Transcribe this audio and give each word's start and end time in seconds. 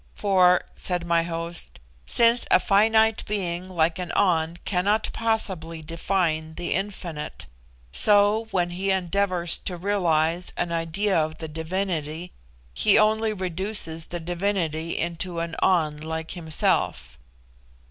"For," 0.15 0.63
said 0.73 1.05
my 1.05 1.21
host, 1.21 1.79
"since 2.07 2.47
a 2.49 2.59
finite 2.59 3.23
being 3.27 3.69
like 3.69 3.99
an 3.99 4.11
An 4.15 4.57
cannot 4.65 5.11
possibly 5.13 5.83
define 5.83 6.55
the 6.55 6.73
Infinite, 6.73 7.45
so, 7.91 8.47
when 8.49 8.71
he 8.71 8.89
endeavours 8.89 9.59
to 9.59 9.77
realise 9.77 10.53
an 10.57 10.71
idea 10.71 11.15
of 11.15 11.37
the 11.37 11.47
Divinity, 11.47 12.31
he 12.73 12.97
only 12.97 13.31
reduces 13.31 14.07
the 14.07 14.19
Divinity 14.19 14.97
into 14.97 15.37
an 15.39 15.55
An 15.61 15.97
like 15.97 16.31
himself." 16.31 17.19